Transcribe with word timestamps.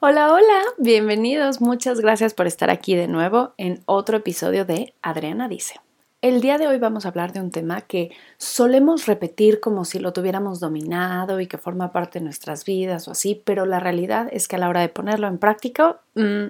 Hola, 0.00 0.32
hola, 0.32 0.60
bienvenidos. 0.76 1.60
Muchas 1.60 2.00
gracias 2.00 2.34
por 2.34 2.46
estar 2.46 2.68
aquí 2.68 2.96
de 2.96 3.06
nuevo 3.06 3.54
en 3.56 3.80
otro 3.86 4.16
episodio 4.16 4.64
de 4.64 4.92
Adriana 5.02 5.48
Dice. 5.48 5.80
El 6.20 6.40
día 6.40 6.58
de 6.58 6.66
hoy 6.66 6.78
vamos 6.78 7.06
a 7.06 7.08
hablar 7.08 7.32
de 7.32 7.40
un 7.40 7.52
tema 7.52 7.80
que 7.80 8.10
solemos 8.36 9.06
repetir 9.06 9.60
como 9.60 9.84
si 9.84 10.00
lo 10.00 10.12
tuviéramos 10.12 10.58
dominado 10.58 11.40
y 11.40 11.46
que 11.46 11.58
forma 11.58 11.92
parte 11.92 12.18
de 12.18 12.24
nuestras 12.24 12.64
vidas 12.64 13.06
o 13.06 13.12
así, 13.12 13.40
pero 13.44 13.66
la 13.66 13.78
realidad 13.78 14.28
es 14.32 14.48
que 14.48 14.56
a 14.56 14.58
la 14.58 14.68
hora 14.68 14.80
de 14.80 14.88
ponerlo 14.88 15.28
en 15.28 15.38
práctica 15.38 16.00
mmm, 16.14 16.46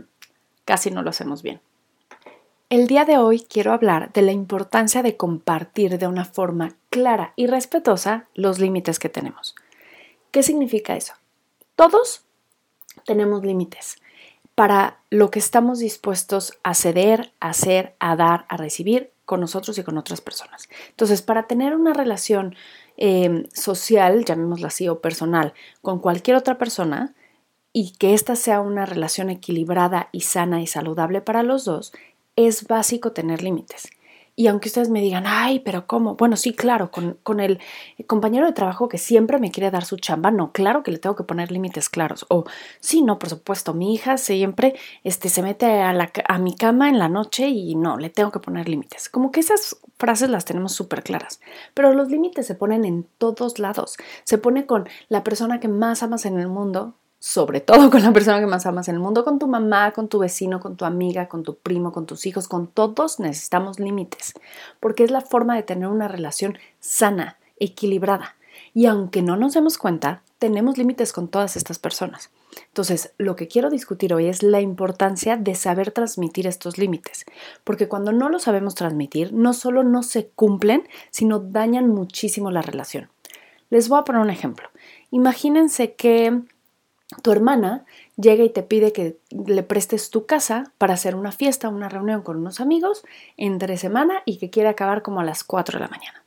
casi 0.65 0.91
no 0.91 1.03
lo 1.03 1.11
hacemos 1.11 1.43
bien. 1.43 1.61
El 2.71 2.87
día 2.87 3.05
de 3.05 3.19
hoy 3.19 3.41
quiero 3.41 3.73
hablar 3.73 4.11
de 4.15 4.23
la 4.23 4.33
importancia 4.33 5.03
de 5.03 5.17
compartir 5.17 5.99
de 5.99 6.07
una 6.09 6.25
forma 6.25 6.75
clara 6.89 7.35
y 7.37 7.47
respetuosa 7.47 8.27
los 8.35 8.59
límites 8.59 8.99
que 8.99 9.11
tenemos. 9.11 9.55
¿Qué 10.31 10.43
significa 10.43 10.97
eso? 10.97 11.13
Todos 11.77 12.24
tenemos 13.05 13.45
límites 13.45 13.97
para 14.55 15.01
lo 15.11 15.31
que 15.31 15.39
estamos 15.39 15.81
dispuestos 15.81 16.59
a 16.63 16.75
ceder, 16.75 17.33
a 17.41 17.51
hacer, 17.51 17.95
a 17.99 18.15
dar, 18.17 18.47
a 18.49 18.57
recibir 18.57 19.11
con 19.25 19.41
nosotros 19.41 19.77
y 19.79 19.83
con 19.83 19.99
otras 19.99 20.21
personas. 20.21 20.69
Entonces, 20.91 21.23
para 21.23 21.47
tener 21.47 21.75
una 21.75 21.93
relación 21.93 22.55
eh, 22.97 23.49
social, 23.53 24.25
llamémosla 24.25 24.69
así, 24.69 24.89
o 24.89 25.01
personal, 25.01 25.55
con 25.83 25.99
cualquier 25.99 26.37
otra 26.37 26.59
persona, 26.59 27.15
y 27.73 27.93
que 27.93 28.15
ésta 28.15 28.37
sea 28.37 28.61
una 28.61 28.87
relación 28.87 29.31
equilibrada 29.31 30.09
y 30.13 30.21
sana 30.21 30.63
y 30.63 30.67
saludable 30.69 31.21
para 31.21 31.43
los 31.43 31.65
dos, 31.65 31.93
es 32.37 32.69
básico 32.69 33.13
tener 33.13 33.43
límites. 33.43 33.89
Y 34.37 34.49
aunque 34.49 34.69
ustedes 34.69 34.91
me 34.91 35.01
digan, 35.01 35.25
ay, 35.27 35.61
pero 35.61 35.87
¿cómo? 35.87 36.17
Bueno, 36.17 36.37
sí, 36.37 36.55
claro, 36.55 36.91
con, 36.91 37.41
el 37.41 37.61
compañero 38.07 38.47
de 38.47 38.53
trabajo 38.53 38.89
que 38.89 38.99
siempre 38.99 39.39
me 39.39 39.53
quiere 39.53 39.71
dar 39.71 39.85
su 39.85 39.97
chamba, 39.97 40.33
no, 40.33 40.51
claro 40.51 40.83
que 40.83 40.91
le 40.91 40.99
tengo 40.99 41.15
que 41.15 41.23
poner 41.23 41.53
límites 41.53 41.89
claros. 41.89 42.27
O 42.29 42.45
sí, 42.81 43.03
no, 43.03 43.19
por 43.21 43.29
supuesto, 43.29 43.75
mi 43.75 43.95
hija 43.95 44.17
siempre 44.17 44.75
este, 45.05 45.29
se 45.29 45.43
mete 45.43 45.67
a, 45.83 45.93
la, 45.93 46.11
a 46.27 46.39
mi 46.39 46.57
cama 46.57 46.89
en 46.89 46.99
la 46.99 47.09
noche 47.09 47.49
y 47.49 47.77
no, 47.77 47.97
le 47.97 48.11
tengo 48.11 48.33
que 48.33 48.41
poner 48.41 48.69
límites. 48.69 49.09
Como 49.09 49.31
que 49.31 49.41
esas 49.41 49.77
frases 49.99 50.31
las 50.31 50.45
tenemos 50.45 50.73
súper 50.73 51.05
claras. 51.05 51.41
Pero 51.73 51.93
los 51.93 52.09
límites 52.09 52.47
se 52.47 52.57
ponen 52.57 52.85
en 52.85 53.07
todos 53.19 53.61
lados. 53.61 53.97
Se 54.25 54.39
pone 54.39 54.67
con 54.67 54.89
la 55.09 55.23
persona 55.23 55.61
que 55.61 55.69
más 55.69 56.03
amas 56.03 56.27
en 56.27 56.41
el 56.41 56.49
mundo, 56.49 56.97
sobre 57.25 57.63
todo 57.63 57.91
con 57.91 58.03
la 58.03 58.13
persona 58.13 58.39
que 58.39 58.47
más 58.47 58.67
amas 58.67 58.87
en 58.89 58.97
el 58.97 59.01
mundo, 59.01 59.25
con 59.25 59.39
tu 59.39 59.47
mamá, 59.47 59.93
con 59.93 60.09
tu 60.09 60.19
vecino, 60.19 60.61
con 60.61 60.77
tu 60.77 60.85
amiga, 60.85 61.27
con 61.27 61.43
tu 61.43 61.57
primo, 61.57 61.91
con 61.91 62.05
tus 62.05 62.27
hijos, 62.27 62.49
con 62.49 62.67
todos 62.67 63.19
necesitamos 63.19 63.81
límites, 63.81 64.35
porque 64.79 65.05
es 65.05 65.11
la 65.11 65.23
forma 65.23 65.57
de 65.57 65.63
tener 65.63 65.89
una 65.89 66.07
relación 66.07 66.59
sana, 66.81 67.39
equilibrada. 67.59 68.37
Y 68.75 68.85
aunque 68.85 69.23
no 69.23 69.37
nos 69.37 69.55
demos 69.55 69.79
cuenta, 69.79 70.23
tenemos 70.39 70.77
límites 70.77 71.15
con 71.15 71.29
todas 71.29 71.57
estas 71.57 71.79
personas. 71.79 72.29
Entonces, 72.67 73.15
lo 73.17 73.37
que 73.37 73.49
quiero 73.49 73.71
discutir 73.71 74.13
hoy 74.13 74.27
es 74.27 74.43
la 74.43 74.61
importancia 74.61 75.39
de 75.39 75.55
saber 75.55 75.93
transmitir 75.93 76.47
estos 76.47 76.77
límites, 76.77 77.25
porque 77.65 77.89
cuando 77.89 78.13
no 78.13 78.29
los 78.29 78.43
sabemos 78.43 78.75
transmitir, 78.75 79.33
no 79.33 79.55
solo 79.55 79.83
no 79.83 80.03
se 80.03 80.27
cumplen, 80.27 80.87
sino 81.11 81.39
dañan 81.39 81.89
muchísimo 81.89 82.51
la 82.51 82.61
relación. 82.61 83.09
Les 83.71 83.89
voy 83.89 83.99
a 83.99 84.05
poner 84.05 84.21
un 84.21 84.31
ejemplo. 84.31 84.69
Imagínense 85.11 85.95
que 85.95 86.43
tu 87.23 87.33
hermana 87.33 87.85
llega 88.17 88.45
y 88.45 88.51
te 88.51 88.63
pide 88.63 88.93
que 88.93 89.19
le 89.31 89.63
prestes 89.63 90.11
tu 90.11 90.27
casa 90.27 90.73
para 90.79 90.95
hacer 90.95 91.15
una 91.15 91.33
fiesta, 91.33 91.69
una 91.69 91.89
reunión 91.89 92.23
con 92.23 92.39
unos 92.39 92.61
amigos 92.61 93.05
entre 93.37 93.77
semana 93.77 94.23
y 94.25 94.39
que 94.39 94.51
quiere 94.51 94.69
acabar 94.69 95.03
como 95.03 95.21
a 95.21 95.25
las 95.25 95.45
4 95.45 95.79
de 95.79 95.85
la 95.85 95.91
mañana. 95.91 96.25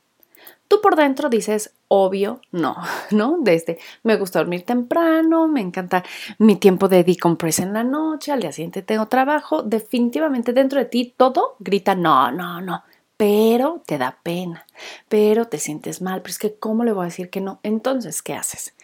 Tú 0.68 0.82
por 0.82 0.96
dentro 0.96 1.30
dices, 1.30 1.72
obvio, 1.88 2.42
no, 2.52 2.76
¿no? 3.10 3.38
Desde 3.40 3.78
me 4.02 4.16
gusta 4.16 4.38
dormir 4.38 4.64
temprano, 4.64 5.48
me 5.48 5.60
encanta 5.60 6.04
mi 6.38 6.56
tiempo 6.56 6.88
de 6.88 7.04
decompress 7.04 7.60
en 7.60 7.72
la 7.72 7.84
noche, 7.84 8.32
al 8.32 8.40
día 8.40 8.52
siguiente 8.52 8.82
tengo 8.82 9.06
trabajo, 9.06 9.62
definitivamente 9.62 10.52
dentro 10.52 10.78
de 10.78 10.86
ti 10.86 11.14
todo 11.16 11.56
grita, 11.58 11.94
no, 11.94 12.30
no, 12.30 12.60
no, 12.60 12.84
pero 13.16 13.82
te 13.86 13.98
da 13.98 14.18
pena, 14.22 14.66
pero 15.08 15.46
te 15.46 15.58
sientes 15.58 16.02
mal, 16.02 16.20
pero 16.20 16.30
es 16.30 16.38
que 16.38 16.54
¿cómo 16.54 16.84
le 16.84 16.92
voy 16.92 17.02
a 17.02 17.06
decir 17.06 17.30
que 17.30 17.40
no? 17.40 17.60
Entonces, 17.62 18.22
¿qué 18.22 18.34
haces? 18.34 18.74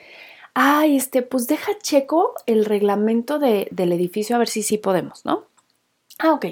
Ay, 0.54 0.96
este, 0.96 1.22
pues 1.22 1.46
deja 1.46 1.72
checo 1.78 2.34
el 2.46 2.64
reglamento 2.64 3.38
del 3.38 3.92
edificio 3.92 4.36
a 4.36 4.38
ver 4.38 4.48
si 4.48 4.62
sí 4.62 4.78
podemos, 4.78 5.24
¿no? 5.24 5.44
Ah, 6.18 6.32
ok. 6.32 6.46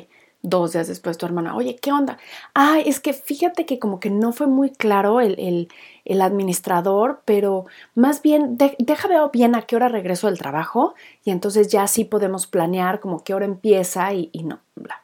Dos 0.44 0.72
días 0.72 0.88
después 0.88 1.18
tu 1.18 1.26
hermana, 1.26 1.54
oye, 1.54 1.76
¿qué 1.76 1.92
onda? 1.92 2.18
Ay, 2.52 2.82
es 2.86 2.98
que 2.98 3.12
fíjate 3.12 3.64
que 3.64 3.78
como 3.78 4.00
que 4.00 4.10
no 4.10 4.32
fue 4.32 4.48
muy 4.48 4.70
claro 4.70 5.20
el, 5.20 5.68
administrador, 6.20 7.22
pero 7.24 7.66
más 7.94 8.22
bien, 8.22 8.58
deja 8.58 9.06
ver 9.08 9.20
bien 9.32 9.54
a 9.54 9.62
qué 9.62 9.76
hora 9.76 9.88
regreso 9.88 10.26
del 10.26 10.38
trabajo 10.38 10.94
y 11.24 11.30
entonces 11.30 11.68
ya 11.68 11.86
sí 11.86 12.04
podemos 12.04 12.48
planear 12.48 12.98
como 12.98 13.22
qué 13.22 13.34
hora 13.34 13.44
empieza 13.44 14.12
y, 14.14 14.30
y 14.32 14.42
no, 14.42 14.58
bla 14.74 15.01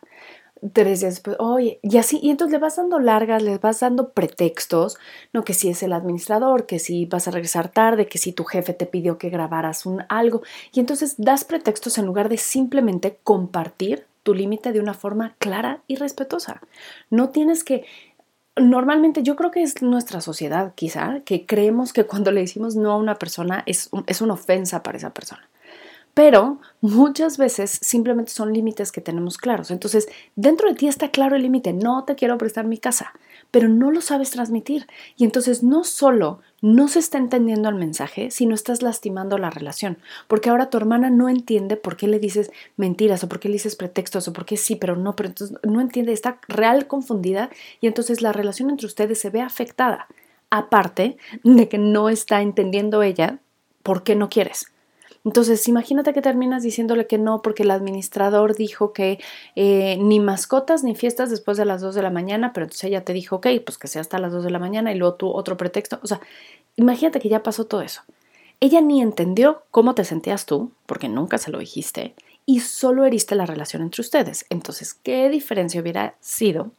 tres 0.72 1.00
días 1.00 1.14
después, 1.14 1.36
oye, 1.38 1.78
y 1.82 1.98
así, 1.98 2.18
y 2.22 2.30
entonces 2.30 2.52
le 2.52 2.58
vas 2.58 2.76
dando 2.76 2.98
largas, 2.98 3.42
le 3.42 3.58
vas 3.58 3.80
dando 3.80 4.10
pretextos, 4.10 4.98
no 5.32 5.44
que 5.44 5.54
si 5.54 5.68
es 5.68 5.82
el 5.82 5.92
administrador, 5.92 6.66
que 6.66 6.78
si 6.78 7.06
vas 7.06 7.28
a 7.28 7.30
regresar 7.30 7.68
tarde, 7.68 8.06
que 8.06 8.18
si 8.18 8.32
tu 8.32 8.44
jefe 8.44 8.72
te 8.72 8.86
pidió 8.86 9.18
que 9.18 9.30
grabaras 9.30 9.86
un 9.86 10.04
algo, 10.08 10.42
y 10.72 10.80
entonces 10.80 11.14
das 11.18 11.44
pretextos 11.44 11.98
en 11.98 12.06
lugar 12.06 12.28
de 12.28 12.36
simplemente 12.36 13.18
compartir 13.22 14.06
tu 14.22 14.34
límite 14.34 14.72
de 14.72 14.80
una 14.80 14.94
forma 14.94 15.34
clara 15.38 15.82
y 15.86 15.96
respetuosa. 15.96 16.60
No 17.10 17.30
tienes 17.30 17.64
que 17.64 17.84
Normalmente 18.60 19.22
yo 19.22 19.36
creo 19.36 19.52
que 19.52 19.62
es 19.62 19.82
nuestra 19.82 20.20
sociedad 20.20 20.72
quizá 20.74 21.20
que 21.24 21.46
creemos 21.46 21.92
que 21.92 22.06
cuando 22.06 22.32
le 22.32 22.40
decimos 22.40 22.74
no 22.74 22.90
a 22.90 22.96
una 22.96 23.14
persona 23.14 23.62
es, 23.66 23.88
es 24.08 24.20
una 24.20 24.34
ofensa 24.34 24.82
para 24.82 24.98
esa 24.98 25.14
persona 25.14 25.48
pero 26.18 26.58
muchas 26.80 27.38
veces 27.38 27.78
simplemente 27.80 28.32
son 28.32 28.52
límites 28.52 28.90
que 28.90 29.00
tenemos 29.00 29.38
claros. 29.38 29.70
Entonces, 29.70 30.08
dentro 30.34 30.68
de 30.68 30.74
ti 30.74 30.88
está 30.88 31.12
claro 31.12 31.36
el 31.36 31.42
límite, 31.42 31.72
no 31.72 32.02
te 32.02 32.16
quiero 32.16 32.36
prestar 32.38 32.66
mi 32.66 32.76
casa, 32.76 33.12
pero 33.52 33.68
no 33.68 33.92
lo 33.92 34.00
sabes 34.00 34.32
transmitir. 34.32 34.88
Y 35.14 35.22
entonces 35.22 35.62
no 35.62 35.84
solo 35.84 36.40
no 36.60 36.88
se 36.88 36.98
está 36.98 37.18
entendiendo 37.18 37.68
el 37.68 37.76
mensaje, 37.76 38.32
sino 38.32 38.56
estás 38.56 38.82
lastimando 38.82 39.38
la 39.38 39.50
relación, 39.50 39.98
porque 40.26 40.50
ahora 40.50 40.70
tu 40.70 40.76
hermana 40.76 41.08
no 41.08 41.28
entiende 41.28 41.76
por 41.76 41.96
qué 41.96 42.08
le 42.08 42.18
dices 42.18 42.50
mentiras 42.76 43.22
o 43.22 43.28
por 43.28 43.38
qué 43.38 43.48
le 43.48 43.52
dices 43.52 43.76
pretextos 43.76 44.26
o 44.26 44.32
por 44.32 44.44
qué 44.44 44.56
sí, 44.56 44.74
pero 44.74 44.96
no, 44.96 45.14
pero 45.14 45.28
entonces 45.28 45.56
no 45.62 45.80
entiende, 45.80 46.12
está 46.12 46.40
real 46.48 46.88
confundida 46.88 47.48
y 47.80 47.86
entonces 47.86 48.22
la 48.22 48.32
relación 48.32 48.70
entre 48.70 48.88
ustedes 48.88 49.20
se 49.20 49.30
ve 49.30 49.40
afectada. 49.40 50.08
Aparte 50.50 51.16
de 51.44 51.68
que 51.68 51.78
no 51.78 52.08
está 52.08 52.42
entendiendo 52.42 53.04
ella 53.04 53.38
por 53.84 54.02
qué 54.02 54.16
no 54.16 54.28
quieres. 54.28 54.72
Entonces, 55.28 55.68
imagínate 55.68 56.14
que 56.14 56.22
terminas 56.22 56.62
diciéndole 56.62 57.06
que 57.06 57.18
no 57.18 57.42
porque 57.42 57.62
el 57.62 57.70
administrador 57.70 58.56
dijo 58.56 58.94
que 58.94 59.18
eh, 59.56 59.98
ni 60.00 60.20
mascotas 60.20 60.84
ni 60.84 60.94
fiestas 60.94 61.28
después 61.28 61.58
de 61.58 61.66
las 61.66 61.82
2 61.82 61.94
de 61.94 62.00
la 62.00 62.08
mañana, 62.08 62.54
pero 62.54 62.64
entonces 62.64 62.84
ella 62.84 63.04
te 63.04 63.12
dijo, 63.12 63.36
ok, 63.36 63.48
pues 63.62 63.76
que 63.76 63.88
sea 63.88 64.00
hasta 64.00 64.18
las 64.18 64.32
2 64.32 64.42
de 64.44 64.50
la 64.50 64.58
mañana 64.58 64.90
y 64.90 64.96
luego 64.96 65.16
tú 65.16 65.28
otro 65.28 65.58
pretexto. 65.58 66.00
O 66.02 66.06
sea, 66.06 66.22
imagínate 66.76 67.20
que 67.20 67.28
ya 67.28 67.42
pasó 67.42 67.66
todo 67.66 67.82
eso. 67.82 68.00
Ella 68.60 68.80
ni 68.80 69.02
entendió 69.02 69.64
cómo 69.70 69.94
te 69.94 70.06
sentías 70.06 70.46
tú, 70.46 70.72
porque 70.86 71.10
nunca 71.10 71.36
se 71.36 71.50
lo 71.50 71.58
dijiste, 71.58 72.14
y 72.46 72.60
solo 72.60 73.04
heriste 73.04 73.34
la 73.34 73.44
relación 73.44 73.82
entre 73.82 74.00
ustedes. 74.00 74.46
Entonces, 74.48 74.94
¿qué 74.94 75.28
diferencia 75.28 75.82
hubiera 75.82 76.14
sido 76.20 76.70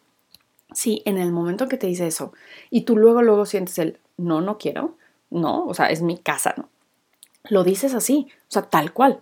si 0.74 1.04
en 1.06 1.20
el 1.20 1.32
momento 1.32 1.68
que 1.68 1.78
te 1.78 1.86
dice 1.86 2.08
eso 2.08 2.34
y 2.72 2.82
tú 2.82 2.98
luego, 2.98 3.22
luego 3.22 3.46
sientes 3.46 3.78
el 3.78 4.00
no, 4.18 4.42
no 4.42 4.58
quiero? 4.58 4.96
No, 5.30 5.68
o 5.68 5.76
sea, 5.76 5.92
es 5.92 6.02
mi 6.02 6.18
casa, 6.18 6.56
¿no? 6.58 6.68
Lo 7.50 7.64
dices 7.64 7.94
así, 7.94 8.28
o 8.44 8.52
sea, 8.52 8.64
tal 8.64 8.94
cual. 8.94 9.22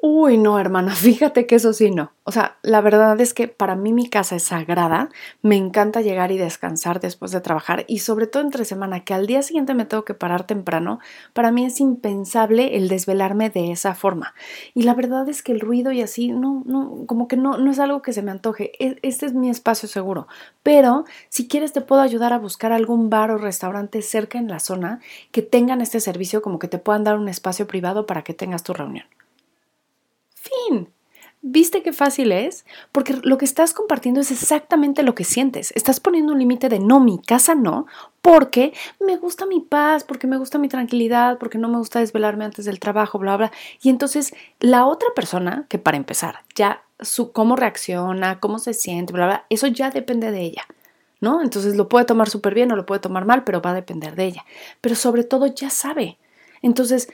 Uy, 0.00 0.38
no, 0.38 0.60
hermana, 0.60 0.94
fíjate 0.94 1.46
que 1.46 1.56
eso 1.56 1.72
sí 1.72 1.90
no. 1.90 2.12
O 2.22 2.30
sea, 2.30 2.58
la 2.62 2.80
verdad 2.80 3.20
es 3.20 3.34
que 3.34 3.48
para 3.48 3.74
mí 3.74 3.92
mi 3.92 4.08
casa 4.08 4.36
es 4.36 4.44
sagrada. 4.44 5.08
Me 5.42 5.56
encanta 5.56 6.02
llegar 6.02 6.30
y 6.30 6.38
descansar 6.38 7.00
después 7.00 7.32
de 7.32 7.40
trabajar 7.40 7.84
y 7.88 7.98
sobre 7.98 8.28
todo 8.28 8.42
entre 8.44 8.64
semana, 8.64 9.02
que 9.04 9.12
al 9.14 9.26
día 9.26 9.42
siguiente 9.42 9.74
me 9.74 9.86
tengo 9.86 10.04
que 10.04 10.14
parar 10.14 10.46
temprano. 10.46 11.00
Para 11.32 11.50
mí 11.50 11.64
es 11.64 11.80
impensable 11.80 12.76
el 12.76 12.88
desvelarme 12.88 13.50
de 13.50 13.72
esa 13.72 13.94
forma. 13.96 14.34
Y 14.72 14.82
la 14.84 14.94
verdad 14.94 15.28
es 15.28 15.42
que 15.42 15.50
el 15.50 15.58
ruido 15.60 15.90
y 15.90 16.00
así, 16.02 16.28
no, 16.30 16.62
no, 16.64 17.04
como 17.06 17.26
que 17.26 17.36
no, 17.36 17.58
no 17.58 17.70
es 17.72 17.80
algo 17.80 18.00
que 18.00 18.12
se 18.12 18.22
me 18.22 18.30
antoje. 18.30 18.72
E, 18.78 18.98
este 19.02 19.26
es 19.26 19.34
mi 19.34 19.50
espacio 19.50 19.88
seguro. 19.88 20.28
Pero 20.62 21.04
si 21.28 21.48
quieres 21.48 21.72
te 21.72 21.80
puedo 21.80 22.02
ayudar 22.02 22.32
a 22.32 22.38
buscar 22.38 22.70
algún 22.72 23.10
bar 23.10 23.32
o 23.32 23.38
restaurante 23.38 24.00
cerca 24.02 24.38
en 24.38 24.46
la 24.48 24.60
zona 24.60 25.00
que 25.32 25.42
tengan 25.42 25.80
este 25.80 25.98
servicio, 25.98 26.40
como 26.40 26.60
que 26.60 26.68
te 26.68 26.78
puedan 26.78 27.02
dar 27.02 27.18
un 27.18 27.28
espacio 27.28 27.66
privado 27.66 28.06
para 28.06 28.22
que 28.22 28.34
tengas 28.34 28.62
tu 28.62 28.74
reunión. 28.74 29.06
¿Viste 31.40 31.84
qué 31.84 31.92
fácil 31.92 32.32
es? 32.32 32.66
Porque 32.90 33.14
lo 33.22 33.38
que 33.38 33.44
estás 33.44 33.72
compartiendo 33.72 34.20
es 34.20 34.32
exactamente 34.32 35.04
lo 35.04 35.14
que 35.14 35.22
sientes. 35.22 35.72
Estás 35.76 36.00
poniendo 36.00 36.32
un 36.32 36.40
límite 36.40 36.68
de 36.68 36.80
no, 36.80 36.98
mi 36.98 37.20
casa 37.22 37.54
no, 37.54 37.86
porque 38.22 38.72
me 38.98 39.16
gusta 39.16 39.46
mi 39.46 39.60
paz, 39.60 40.02
porque 40.02 40.26
me 40.26 40.36
gusta 40.36 40.58
mi 40.58 40.68
tranquilidad, 40.68 41.38
porque 41.38 41.56
no 41.58 41.68
me 41.68 41.78
gusta 41.78 42.00
desvelarme 42.00 42.44
antes 42.44 42.64
del 42.64 42.80
trabajo, 42.80 43.20
bla, 43.20 43.36
bla. 43.36 43.52
Y 43.80 43.88
entonces 43.88 44.34
la 44.58 44.84
otra 44.84 45.10
persona, 45.14 45.66
que 45.68 45.78
para 45.78 45.96
empezar, 45.96 46.40
ya 46.56 46.82
su 46.98 47.30
cómo 47.30 47.54
reacciona, 47.54 48.40
cómo 48.40 48.58
se 48.58 48.74
siente, 48.74 49.12
bla, 49.12 49.26
bla, 49.26 49.46
eso 49.48 49.68
ya 49.68 49.90
depende 49.90 50.32
de 50.32 50.40
ella. 50.40 50.66
¿No? 51.20 51.42
Entonces 51.42 51.74
lo 51.76 51.88
puede 51.88 52.04
tomar 52.04 52.28
súper 52.28 52.54
bien 52.54 52.70
o 52.70 52.76
lo 52.76 52.86
puede 52.86 53.00
tomar 53.00 53.24
mal, 53.24 53.42
pero 53.42 53.60
va 53.60 53.70
a 53.70 53.74
depender 53.74 54.14
de 54.14 54.24
ella. 54.24 54.44
Pero 54.80 54.94
sobre 54.94 55.24
todo 55.24 55.46
ya 55.46 55.68
sabe. 55.68 56.16
Entonces, 56.62 57.08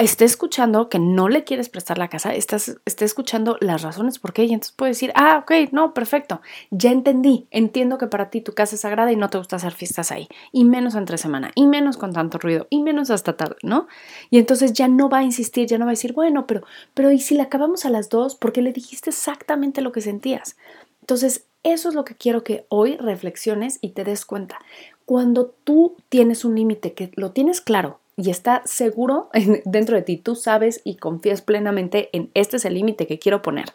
esté 0.00 0.24
escuchando 0.24 0.88
que 0.88 0.98
no 0.98 1.28
le 1.28 1.44
quieres 1.44 1.68
prestar 1.68 1.98
la 1.98 2.08
casa, 2.08 2.34
estás, 2.34 2.78
esté 2.84 3.04
escuchando 3.04 3.56
las 3.60 3.82
razones 3.82 4.18
por 4.18 4.32
qué 4.32 4.44
y 4.44 4.52
entonces 4.52 4.72
puede 4.72 4.92
decir, 4.92 5.12
ah, 5.14 5.38
ok, 5.42 5.72
no, 5.72 5.94
perfecto, 5.94 6.40
ya 6.70 6.90
entendí, 6.90 7.46
entiendo 7.50 7.98
que 7.98 8.06
para 8.06 8.30
ti 8.30 8.40
tu 8.40 8.52
casa 8.52 8.74
es 8.74 8.80
sagrada 8.80 9.12
y 9.12 9.16
no 9.16 9.30
te 9.30 9.38
gusta 9.38 9.56
hacer 9.56 9.72
fiestas 9.72 10.12
ahí, 10.12 10.28
y 10.52 10.64
menos 10.64 10.94
entre 10.94 11.18
semana, 11.18 11.50
y 11.54 11.66
menos 11.66 11.96
con 11.96 12.12
tanto 12.12 12.38
ruido, 12.38 12.66
y 12.70 12.82
menos 12.82 13.10
hasta 13.10 13.36
tarde, 13.36 13.56
¿no? 13.62 13.88
Y 14.30 14.38
entonces 14.38 14.72
ya 14.72 14.88
no 14.88 15.08
va 15.08 15.18
a 15.18 15.24
insistir, 15.24 15.66
ya 15.66 15.78
no 15.78 15.84
va 15.84 15.90
a 15.90 15.92
decir, 15.92 16.12
bueno, 16.12 16.46
pero, 16.46 16.62
pero 16.94 17.10
¿y 17.12 17.18
si 17.18 17.34
la 17.34 17.44
acabamos 17.44 17.84
a 17.84 17.90
las 17.90 18.08
dos? 18.08 18.34
Porque 18.34 18.62
le 18.62 18.72
dijiste 18.72 19.10
exactamente 19.10 19.80
lo 19.80 19.92
que 19.92 20.00
sentías. 20.00 20.56
Entonces, 21.00 21.46
eso 21.62 21.88
es 21.90 21.94
lo 21.94 22.04
que 22.04 22.14
quiero 22.14 22.42
que 22.42 22.64
hoy 22.68 22.96
reflexiones 22.96 23.78
y 23.80 23.90
te 23.90 24.04
des 24.04 24.24
cuenta. 24.24 24.58
Cuando 25.04 25.52
tú 25.64 25.96
tienes 26.08 26.44
un 26.44 26.54
límite 26.54 26.94
que 26.94 27.10
lo 27.16 27.32
tienes 27.32 27.60
claro, 27.60 27.99
y 28.20 28.30
está 28.30 28.62
seguro 28.66 29.30
dentro 29.64 29.96
de 29.96 30.02
ti, 30.02 30.16
tú 30.16 30.36
sabes 30.36 30.80
y 30.84 30.96
confías 30.96 31.40
plenamente 31.40 32.10
en 32.12 32.30
este 32.34 32.58
es 32.58 32.64
el 32.64 32.74
límite 32.74 33.06
que 33.06 33.18
quiero 33.18 33.40
poner. 33.42 33.66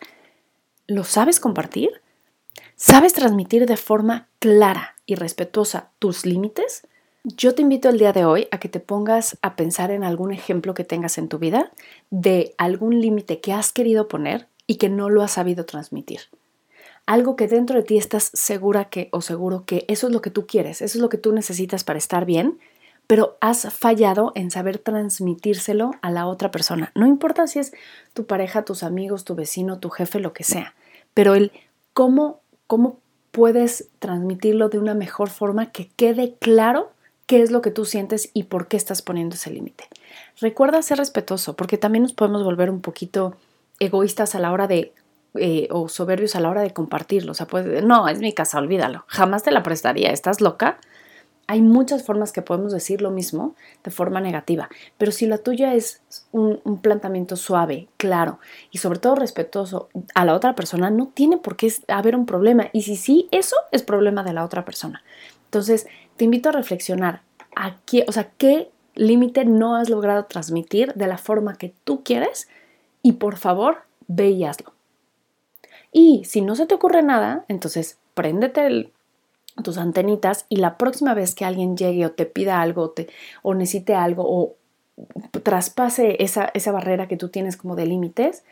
¿Lo 0.87 1.03
sabes 1.03 1.39
compartir? 1.39 1.89
¿Sabes 2.75 3.13
transmitir 3.13 3.65
de 3.65 3.77
forma 3.77 4.27
clara 4.39 4.95
y 5.05 5.15
respetuosa 5.15 5.89
tus 5.97 6.25
límites? 6.25 6.87
Yo 7.23 7.55
te 7.55 7.63
invito 7.63 7.89
el 7.89 7.97
día 7.97 8.13
de 8.13 8.25
hoy 8.25 8.47
a 8.51 8.59
que 8.59 8.69
te 8.69 8.79
pongas 8.79 9.37
a 9.41 9.55
pensar 9.55 9.89
en 9.89 10.03
algún 10.03 10.31
ejemplo 10.31 10.75
que 10.75 10.83
tengas 10.83 11.17
en 11.17 11.27
tu 11.27 11.39
vida 11.39 11.71
de 12.11 12.53
algún 12.59 13.01
límite 13.01 13.39
que 13.39 13.51
has 13.51 13.71
querido 13.71 14.07
poner 14.07 14.47
y 14.67 14.75
que 14.75 14.89
no 14.89 15.09
lo 15.09 15.23
has 15.23 15.31
sabido 15.31 15.65
transmitir. 15.65 16.21
Algo 17.07 17.35
que 17.35 17.47
dentro 17.47 17.77
de 17.77 17.83
ti 17.83 17.97
estás 17.97 18.29
segura 18.33 18.89
que 18.89 19.09
o 19.11 19.21
seguro 19.21 19.63
que 19.65 19.85
eso 19.87 20.07
es 20.07 20.13
lo 20.13 20.21
que 20.21 20.29
tú 20.29 20.45
quieres, 20.45 20.83
eso 20.83 20.97
es 20.97 21.01
lo 21.01 21.09
que 21.09 21.17
tú 21.17 21.31
necesitas 21.31 21.83
para 21.83 21.97
estar 21.97 22.25
bien 22.25 22.59
pero 23.07 23.37
has 23.41 23.71
fallado 23.73 24.31
en 24.35 24.51
saber 24.51 24.77
transmitírselo 24.77 25.91
a 26.01 26.11
la 26.11 26.27
otra 26.27 26.51
persona. 26.51 26.91
No 26.95 27.05
importa 27.05 27.47
si 27.47 27.59
es 27.59 27.73
tu 28.13 28.25
pareja, 28.25 28.65
tus 28.65 28.83
amigos, 28.83 29.25
tu 29.25 29.35
vecino, 29.35 29.79
tu 29.79 29.89
jefe, 29.89 30.19
lo 30.19 30.33
que 30.33 30.43
sea, 30.43 30.75
pero 31.13 31.35
el 31.35 31.51
cómo, 31.93 32.41
cómo 32.67 32.99
puedes 33.31 33.89
transmitirlo 33.99 34.69
de 34.69 34.79
una 34.79 34.93
mejor 34.93 35.29
forma 35.29 35.71
que 35.71 35.89
quede 35.89 36.35
claro 36.39 36.91
qué 37.27 37.41
es 37.41 37.51
lo 37.51 37.61
que 37.61 37.71
tú 37.71 37.85
sientes 37.85 38.29
y 38.33 38.43
por 38.43 38.67
qué 38.67 38.77
estás 38.77 39.01
poniendo 39.01 39.35
ese 39.35 39.51
límite. 39.51 39.87
Recuerda 40.39 40.81
ser 40.81 40.99
respetuoso, 40.99 41.55
porque 41.55 41.77
también 41.77 42.03
nos 42.03 42.13
podemos 42.13 42.43
volver 42.43 42.69
un 42.69 42.81
poquito 42.81 43.35
egoístas 43.79 44.35
a 44.35 44.39
la 44.39 44.51
hora 44.51 44.67
de 44.67 44.93
eh, 45.37 45.67
o 45.69 45.89
soberbios 45.89 46.35
a 46.35 46.39
la 46.39 46.49
hora 46.49 46.61
de 46.61 46.71
compartirlo. 46.71 47.33
O 47.33 47.35
sea, 47.35 47.45
pues, 47.47 47.83
no, 47.83 48.07
es 48.07 48.19
mi 48.19 48.33
casa, 48.33 48.57
olvídalo. 48.57 49.03
Jamás 49.07 49.43
te 49.43 49.51
la 49.51 49.63
prestaría. 49.63 50.11
¿Estás 50.11 50.39
loca? 50.39 50.79
Hay 51.47 51.61
muchas 51.61 52.03
formas 52.03 52.31
que 52.31 52.41
podemos 52.41 52.71
decir 52.71 53.01
lo 53.01 53.11
mismo 53.11 53.55
de 53.83 53.91
forma 53.91 54.19
negativa, 54.19 54.67
pero 54.97 55.11
si 55.11 55.27
la 55.27 55.37
tuya 55.37 55.75
es 55.75 56.01
un, 56.31 56.59
planteamiento 56.81 57.35
suave, 57.35 57.87
claro 57.97 58.39
y 58.71 58.79
sobre 58.79 58.99
todo 58.99 59.15
respetuoso 59.15 59.89
a 60.15 60.25
la 60.25 60.33
otra 60.33 60.55
persona, 60.55 60.89
no 60.89 61.07
tiene 61.13 61.37
por 61.37 61.55
qué 61.55 61.71
haber 61.87 62.15
un 62.15 62.25
problema. 62.25 62.69
Y 62.73 62.81
si 62.81 62.95
sí, 62.95 63.27
eso 63.31 63.55
es 63.71 63.83
problema 63.83 64.23
de 64.23 64.33
la 64.33 64.43
otra 64.43 64.65
persona. 64.65 65.03
Entonces, 65.45 65.87
te 66.17 66.25
invito 66.25 66.49
a 66.49 66.53
reflexionar 66.53 67.21
a 67.55 67.77
qué, 67.85 68.05
o 68.07 68.11
sea, 68.11 68.31
qué 68.37 68.71
límite 68.95 69.45
no 69.45 69.75
has 69.75 69.89
logrado 69.89 70.25
transmitir 70.25 70.93
de 70.95 71.07
la 71.07 71.17
forma 71.17 71.57
que 71.57 71.73
tú 71.83 72.03
quieres 72.03 72.47
y 73.01 73.13
por 73.13 73.37
favor, 73.37 73.83
ve 74.07 74.31
y. 74.31 74.45
Y 75.91 76.25
si 76.25 76.41
no 76.41 76.55
se 76.55 76.65
te 76.65 76.75
ocurre 76.75 77.03
nada, 77.03 77.45
entonces 77.47 77.99
préndete 78.15 78.65
el, 78.65 78.91
tus 79.63 79.77
antenitas 79.77 80.45
y 80.49 80.57
la 80.57 80.77
próxima 80.77 81.13
vez 81.13 81.33
que 81.35 81.45
alguien 81.45 81.77
llegue 81.77 82.05
o 82.05 82.11
te 82.11 82.25
pida 82.25 82.61
algo 82.61 82.89
te, 82.91 83.07
o 83.41 83.53
necesite 83.53 83.95
algo 83.95 84.23
o 84.25 84.55
traspase 85.43 86.23
esa, 86.23 86.49
esa 86.53 86.71
barrera 86.71 87.07
que 87.07 87.17
tú 87.17 87.29
tienes 87.29 87.57
como 87.57 87.75
de 87.75 87.85
límites, 87.85 88.43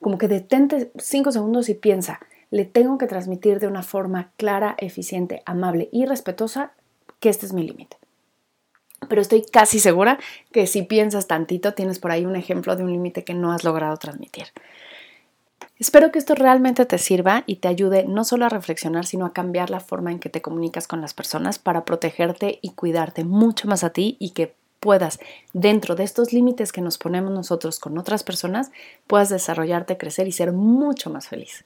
como 0.00 0.18
que 0.18 0.28
detente 0.28 0.92
cinco 0.98 1.32
segundos 1.32 1.68
y 1.68 1.74
piensa, 1.74 2.20
le 2.50 2.64
tengo 2.64 2.98
que 2.98 3.06
transmitir 3.06 3.60
de 3.60 3.66
una 3.66 3.82
forma 3.82 4.30
clara, 4.36 4.74
eficiente, 4.78 5.42
amable 5.46 5.88
y 5.92 6.06
respetuosa 6.06 6.72
que 7.18 7.28
este 7.28 7.46
es 7.46 7.52
mi 7.52 7.66
límite. 7.66 7.96
Pero 9.08 9.20
estoy 9.20 9.42
casi 9.42 9.78
segura 9.80 10.18
que 10.52 10.66
si 10.66 10.82
piensas 10.82 11.26
tantito, 11.26 11.74
tienes 11.74 11.98
por 11.98 12.10
ahí 12.10 12.24
un 12.24 12.36
ejemplo 12.36 12.76
de 12.76 12.84
un 12.84 12.92
límite 12.92 13.24
que 13.24 13.34
no 13.34 13.52
has 13.52 13.64
logrado 13.64 13.96
transmitir. 13.96 14.46
Espero 15.82 16.12
que 16.12 16.20
esto 16.20 16.36
realmente 16.36 16.86
te 16.86 16.96
sirva 16.96 17.42
y 17.44 17.56
te 17.56 17.66
ayude 17.66 18.04
no 18.04 18.22
solo 18.22 18.46
a 18.46 18.48
reflexionar, 18.48 19.04
sino 19.04 19.26
a 19.26 19.32
cambiar 19.32 19.68
la 19.68 19.80
forma 19.80 20.12
en 20.12 20.20
que 20.20 20.28
te 20.28 20.40
comunicas 20.40 20.86
con 20.86 21.00
las 21.00 21.12
personas 21.12 21.58
para 21.58 21.84
protegerte 21.84 22.60
y 22.62 22.70
cuidarte 22.70 23.24
mucho 23.24 23.66
más 23.66 23.82
a 23.82 23.90
ti 23.90 24.16
y 24.20 24.30
que 24.30 24.54
puedas, 24.78 25.18
dentro 25.52 25.96
de 25.96 26.04
estos 26.04 26.32
límites 26.32 26.70
que 26.70 26.82
nos 26.82 26.98
ponemos 26.98 27.32
nosotros 27.32 27.80
con 27.80 27.98
otras 27.98 28.22
personas, 28.22 28.70
puedas 29.08 29.28
desarrollarte, 29.28 29.98
crecer 29.98 30.28
y 30.28 30.32
ser 30.32 30.52
mucho 30.52 31.10
más 31.10 31.26
feliz. 31.26 31.64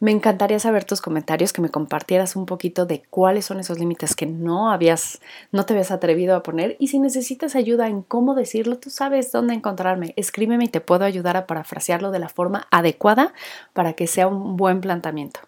Me 0.00 0.10
encantaría 0.10 0.58
saber 0.58 0.84
tus 0.84 1.02
comentarios, 1.02 1.52
que 1.52 1.60
me 1.60 1.68
compartieras 1.68 2.34
un 2.34 2.46
poquito 2.46 2.86
de 2.86 3.02
cuáles 3.10 3.44
son 3.44 3.60
esos 3.60 3.78
límites 3.78 4.16
que 4.16 4.24
no 4.24 4.70
habías, 4.70 5.20
no 5.52 5.66
te 5.66 5.74
habías 5.74 5.90
atrevido 5.90 6.34
a 6.34 6.42
poner 6.42 6.76
y 6.78 6.88
si 6.88 6.98
necesitas 6.98 7.54
ayuda 7.54 7.86
en 7.86 8.00
cómo 8.00 8.34
decirlo, 8.34 8.78
tú 8.78 8.88
sabes 8.88 9.30
dónde 9.30 9.52
encontrarme. 9.52 10.14
Escríbeme 10.16 10.64
y 10.64 10.68
te 10.68 10.80
puedo 10.80 11.04
ayudar 11.04 11.36
a 11.36 11.46
parafrasearlo 11.46 12.10
de 12.12 12.18
la 12.18 12.30
forma 12.30 12.66
adecuada 12.70 13.34
para 13.74 13.92
que 13.92 14.06
sea 14.06 14.26
un 14.26 14.56
buen 14.56 14.80
planteamiento. 14.80 15.40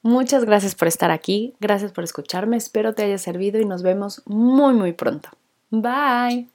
Muchas 0.00 0.46
gracias 0.46 0.74
por 0.74 0.88
estar 0.88 1.10
aquí, 1.10 1.54
gracias 1.60 1.92
por 1.92 2.04
escucharme, 2.04 2.56
espero 2.56 2.94
te 2.94 3.04
haya 3.04 3.18
servido 3.18 3.60
y 3.60 3.66
nos 3.66 3.82
vemos 3.82 4.22
muy 4.24 4.72
muy 4.72 4.92
pronto. 4.92 5.28
Bye. 5.70 6.53